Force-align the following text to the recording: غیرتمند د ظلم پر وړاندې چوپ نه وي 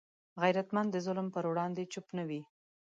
غیرتمند 0.41 0.89
د 0.91 0.97
ظلم 1.05 1.27
پر 1.35 1.43
وړاندې 1.51 1.89
چوپ 1.93 2.07
نه 2.17 2.23
وي 2.29 2.41